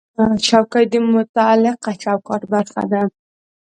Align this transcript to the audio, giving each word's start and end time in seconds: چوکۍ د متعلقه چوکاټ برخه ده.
چوکۍ 0.47 0.85
د 0.93 0.95
متعلقه 1.13 1.91
چوکاټ 2.03 2.41
برخه 2.53 2.83
ده. 2.91 3.01